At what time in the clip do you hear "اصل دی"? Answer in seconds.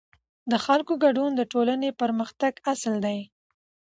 2.71-3.19